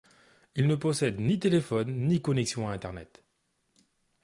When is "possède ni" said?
0.73-1.37